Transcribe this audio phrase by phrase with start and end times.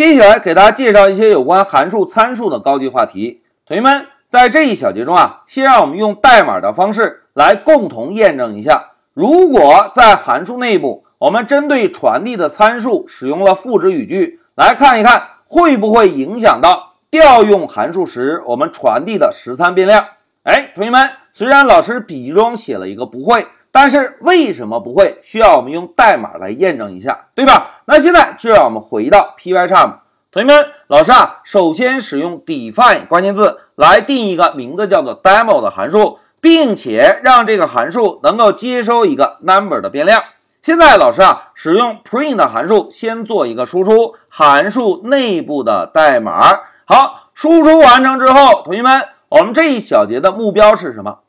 [0.00, 3.42] 接下来给大家介绍一些有关函数参数的高级话题。
[3.66, 20.02] 同学们，在这一小节中啊，先让我们用代码的方式来共同验证一下，如果在函数内部，我们针对传递的参数使用了赋值语句，来看一看会不会影响到调用函数时我们传递的实参变量。
[20.44, 23.46] 哎，同学们，虽然老师笔记中写了一个不会。
[23.72, 25.18] 但是为什么不会？
[25.22, 27.80] 需要我们用代码来验证一下，对吧？
[27.84, 29.94] 那现在就让我们回到 Pycharm。
[30.32, 40.22] 同学们，老师啊，首先使用 define 关键字来定一个名字叫做 demo 的函数，并且让这个函数能够接收一个 number 的变量。
[40.62, 46.60] 现在老师啊，使用 print 函数先做一个输出函数内部的代码。
[46.84, 51.20] 好，输出完成之后，同学们，我们这一小节的目标是什么？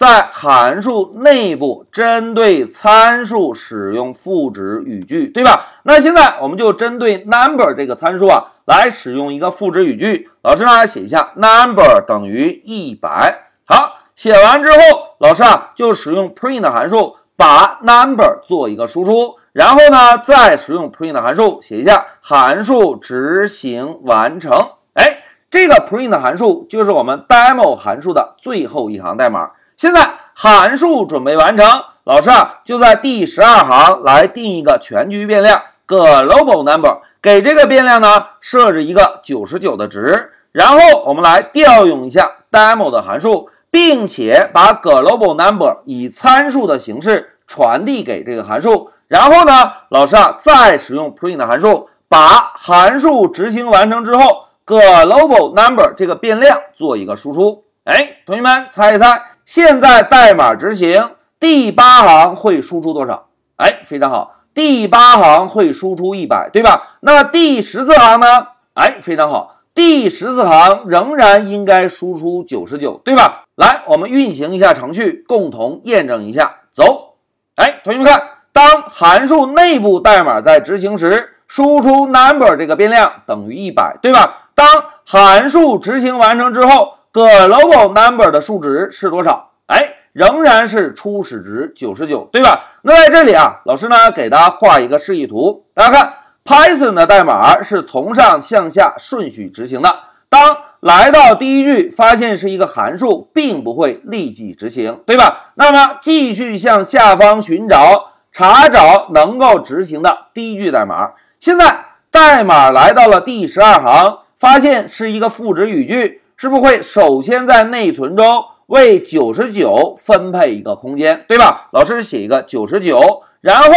[0.00, 5.66] 在函数内部针对参数使用赋值语句，对吧？
[5.82, 10.30] 那现在我们就针对 number 这个参数啊，来使用一个赋值语句。
[10.40, 13.50] 老师呢写一下 number 等于一百。
[13.66, 14.78] 好，写完之后，
[15.18, 24.50] 老师啊就使用 print 函数把 number 做一个输出，然后呢再使用 print 函数写一下函数执行完成。
[24.94, 25.18] 哎，
[25.50, 29.50] 这个 print 函数就是我们 demo 函数的最后一行代码。
[29.80, 31.66] 现在函数准备完成，
[32.04, 57.64] 老师啊就在第十二行来定一个全局变量 global number，给这个变量呢设置一个九十九的值，然后我们来调用一下 demo 的函数，并且把 global number 以参数的形式传递给这个函数，然后呢，老师啊再使用 print 函数把函数执行完成之后 global number 这个变量做一个输出。
[57.84, 59.22] 哎，同学们猜一猜。
[59.50, 63.26] 现在代码执行第八行会输出多少？
[63.56, 66.98] 哎，非常好，第八行会输出一百，对吧？
[67.00, 68.46] 那第十四行呢？
[68.74, 73.42] 哎，非常好，第十四行仍然应该输出九十九，对吧？
[73.56, 76.58] 来，我们运行一下程序，共同验证一下。
[76.70, 77.16] 走，
[77.56, 78.22] 哎，同学们看，
[78.52, 84.50] 当函数内部代码在执行时，输出 number 这个变量等于一百，对吧？
[84.54, 84.64] 当
[85.04, 86.99] 函数执行完成之后。
[87.12, 89.50] Global number 的数值是多少？
[89.66, 92.70] 哎，仍然是初始值九十九，对吧？
[92.82, 99.94] 那在这里啊，老师呢给大家画一个示意图，大家看，Python 的代码是从上向下顺序执行的。
[100.28, 105.52] 当来到第一句，发现是一个函数，并不会立即执行，对吧？
[105.56, 111.10] 那么继续向下方寻找，查找能够执行的第一句代码。
[111.40, 116.22] 现在代码来到了第十二行，发现是一个赋值语句。
[116.40, 121.68] 是不是会首先在内存中为九十九分配一个空间，对吧？
[121.70, 122.98] 老师写一个九十九，
[123.42, 123.70] 然后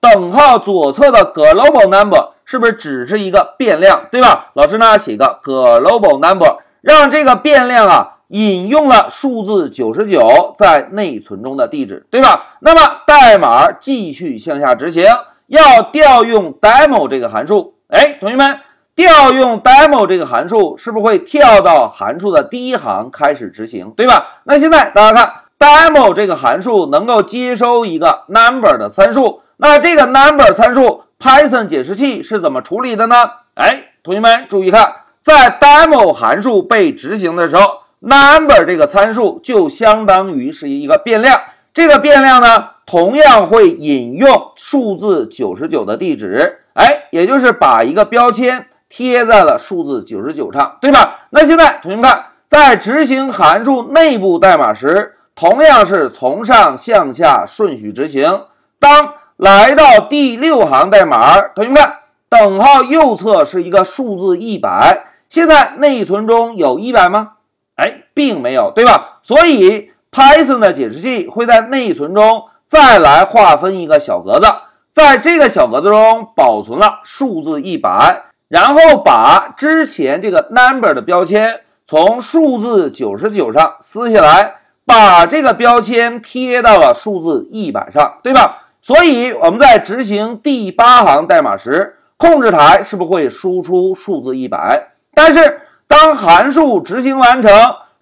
[0.00, 4.50] 等号左侧的 global number 是不是只是一个变量，对吧？
[4.52, 12.58] 老师呢写一个 global number，让这个变量啊引用了数字九十九在内存中的地址，对吧？
[12.60, 15.06] 那么代码继续向下执行，
[15.46, 17.76] 要调用 demo 这个函数。
[17.88, 18.58] 哎，同学们。
[19.00, 24.40] 调用 demo 这个函数是不是会跳到函数的第一行开始执行，对吧？
[24.44, 33.16] 那现在大家看 demo 这个函数能够接收一个 number 的参数，那这个 number 参数 Python 解释器是怎么处理的呢？
[33.54, 41.40] 哎，同学们注意看，在 demo 函数被执行的时候，number 这个参数就相当于是一个变量，
[41.72, 48.66] 这个变量呢同样会引用数字九十九的地址，哎，也就是把一个标签。
[48.90, 51.20] 贴在了数字九十九上，对吧？
[51.30, 58.42] 那现在同学们看，在执行函数内部代码时，同样是从上向下顺序执行。
[58.80, 61.98] 当来到第六行代码，同学们看，
[62.28, 67.34] 等号右侧是一个数字一百，现在内存中有一百吗？
[67.76, 69.20] 哎，并没有，对吧？
[69.22, 74.46] 所以 Python 的解释器会在内存中再来划分一个小格子，
[74.90, 78.24] 在这个小格子中保存了数字一百。
[78.50, 88.64] 然后把之前这个 number 的标签从数字九十九上撕下来，把这个标签贴到了数字一百上，对吧？
[88.82, 94.88] 所以我们在执行第八行代码时，控制台是不是会输出数字一百？
[95.14, 97.52] 但是当函数执行完成，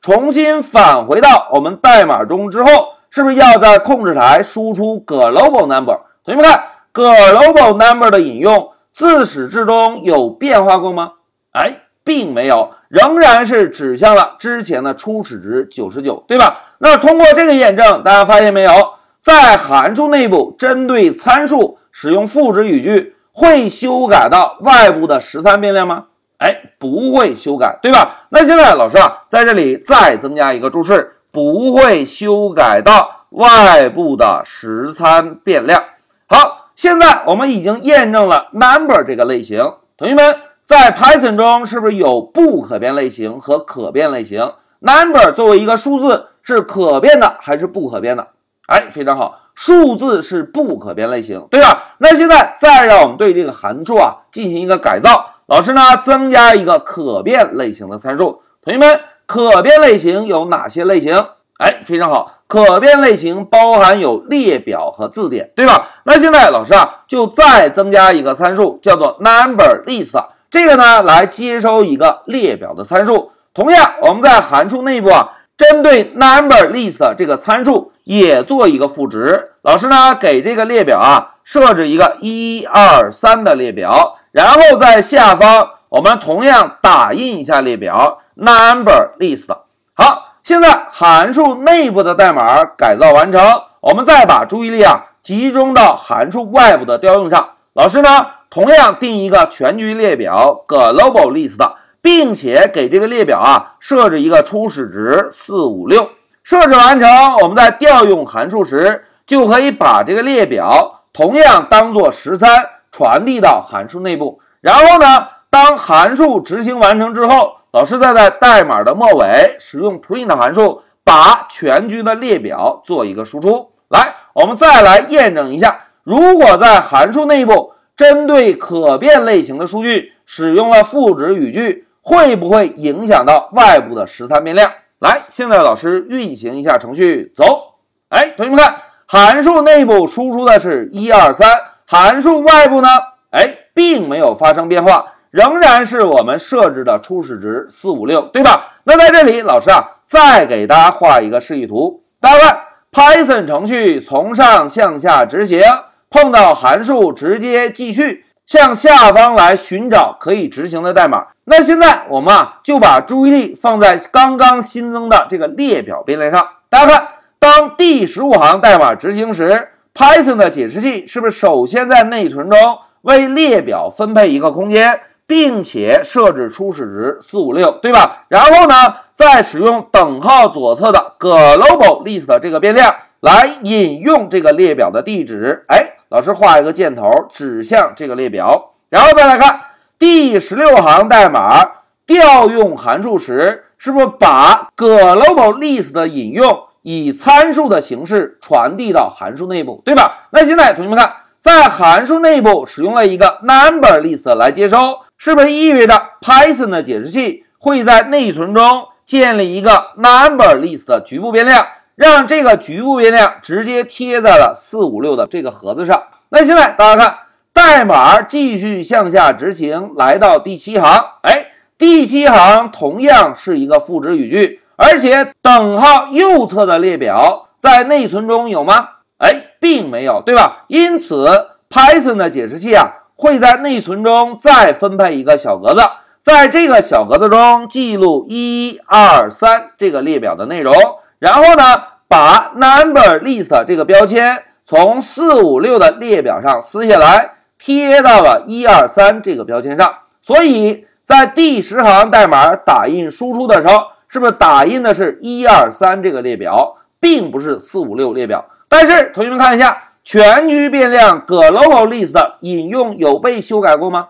[0.00, 2.70] 重新返回到我们代码中之后，
[3.10, 5.98] 是不是要在控制台输出 global number？
[6.24, 6.62] 同学们看
[6.94, 8.70] global number 的引用。
[8.98, 11.12] 自始至终有变化过吗？
[11.52, 16.62] 哎，并没有，仍然是指向了之前的初始值九十九，对吧？
[16.78, 18.72] 那通过这个验证，大家发现没有，
[19.20, 26.06] 在函数内部针对参数使用赋值语句，会修改到外部的十三变量吗？
[26.38, 28.26] 哎，不会修改，对吧？
[28.30, 35.80] 那现在老师啊，在这里再增加一个注释，不会修改到外部的实参变量。
[36.26, 39.72] 好，现在我们已经验证了 number 这个类型。
[39.96, 48.28] 同学们，在 Python 中是不是有不可变类型和可变类型？number 作为一个数字是可变的还是不可变的？
[48.68, 51.96] 哎，非常好，数字是不可变类型，对吧？
[51.98, 55.30] 那现在再让我们对这个函数啊进行一个改造。
[55.46, 58.42] 老师呢，增加一个可变类型的参数。
[58.62, 61.16] 同学们，可变类型有哪些类型？
[61.58, 65.90] 哎，非常好，可变类型包含有列表和字典，对吧？
[66.04, 70.18] 那现在老师啊，就再增加一个参数，叫做 number list。
[70.50, 73.32] 这个呢，来接收一个列表的参数。
[73.52, 79.50] 同样，我们在函数内部啊，针对 number list 这个参数也做一个赋值。
[79.60, 84.16] 老师呢，给这个列表啊设置一个一二三的列表。
[84.32, 89.48] 然后在下方，我们同样打印一下列表 number list。
[89.92, 93.38] 好，现在函数内部的代码改造完成，
[93.82, 97.50] 我们再把注意力啊集中到函数外部的调用上。
[97.74, 98.08] 老师呢，
[98.48, 101.58] 同样定一个全局列表 global list，
[102.00, 106.08] 并且给这个列表啊设置一个初始值四五六。
[106.42, 107.06] 设置完成，
[107.42, 112.64] 我们在调用函数时，就可以把这个列表同样当做十三。
[112.90, 123.72] 传递到函数内部，然后呢，当函数执行完成之后，老师再在代码的末尾使用 print 函数，把全局的列表做一个输出。
[123.88, 134.72] 来，我们再来验证一下，如果在函数内部针对可变类型的数据使用了赋值语句，会不会影响到外部的十三变量？
[135.00, 137.74] 来，现在老师运行一下程序，走。
[138.08, 138.76] 哎，同学们看，
[139.06, 141.50] 函数内部输出的是一二三。
[141.86, 142.88] 函数外部呢？
[143.30, 148.72] 哎，并没有发生变化，仍然是我们设置的初始值四五六，对吧？
[148.84, 152.02] 那在这里，老师啊，再给大家画一个示意图。
[152.20, 152.58] 大家看
[152.92, 155.62] ，Python 程序从上向下执行，
[156.10, 161.26] 碰到函数直接继续向下方来寻找可以执行的代码。
[161.44, 166.46] 那现在我们啊，就把注意力放在刚刚新增的这个列表变量上。
[166.70, 167.08] 大家看，
[167.38, 169.68] 当第十五行代码执行时。
[169.94, 178.24] Python 的解释器是不是首先在内存中为列表分配一个空间，并且设置初始值四五六，对吧？
[178.28, 178.74] 然后呢，
[179.12, 185.64] 再使用等号左侧的 global list 这个变量来引用这个列表的地址。
[185.68, 189.60] 哎，老师画一个箭头指向这个列表，然后再来看
[189.98, 191.62] 第十六行代码
[192.06, 196.64] 调用函数时，是不是把 global list 的引用？
[196.82, 200.28] 以参数的形式传递到函数内部，对吧？
[200.30, 204.76] 那现在同学们看，在函数内部使用了一个 number list 来接收，
[205.18, 211.66] 是不是意味着 Python 的解释器会在内存中建立一个 number list 的局部变量，
[211.96, 216.00] 让这个局部变量直接贴在了四五六的这个盒子上？
[216.28, 217.18] 那现在大家看，
[217.52, 224.60] 代码继续向下执行，来到第七行，哎，第七行同样是一个赋值语句。
[224.76, 228.90] 而且等号右侧的列表在内存中有吗？
[229.16, 230.66] 哎，并没有，对吧？
[230.68, 232.86] 因此，Python 的解释器啊
[233.18, 235.82] 会在内存中再分配一个小格子，
[236.22, 240.72] 在这个小格子中记录一二三这个列表的内容，
[241.18, 249.92] 然后呢，把 number list 这个标签从四五六的列表上撕下来，贴到了一二三这个标签上。
[250.22, 253.74] 所以在第十行代码打印输出的时候。
[254.10, 258.42] 是不是打印的是一二三这个列表，并不是四五六列表？
[258.66, 264.08] 但是同学们看一下，全局变量 global list 引用有被修改过吗？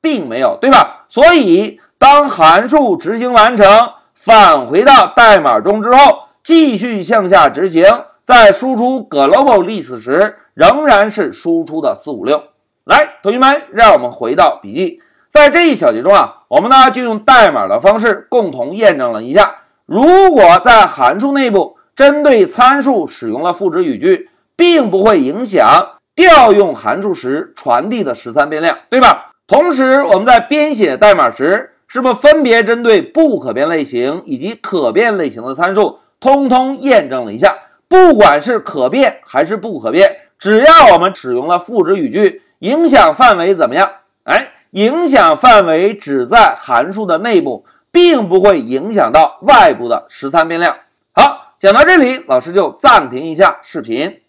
[0.00, 1.04] 并没有，对吧？
[1.06, 3.66] 所以当函数执行完成，
[4.14, 7.84] 返回到代码中之后，继续向下执行，
[8.24, 12.44] 在输出 global list 时，仍然是输出的四五六。
[12.84, 15.02] 来，同学们，让我们回到笔记。
[15.28, 29.32] 在这一小节中啊，我们呢就用代码的方式共同验证了一下：如果在函数内部针对参数使用了赋值语句，并不会影响调用函数时传递的十三变量，对吧？
[29.46, 37.54] 同时，我们在编写代码时，是不是分别针对不可变类型以及可变类型的参数，通通验证了一下？
[37.88, 43.90] 不管是可变还是不可变，只要我们使用了赋值语句，影响范围怎么样？
[44.24, 44.50] 哎。
[44.74, 50.76] 影响范围只在函数的内部，并不会影响到外部的十三变量。
[51.12, 54.22] 好，讲到这里，老师就暂停一下视频。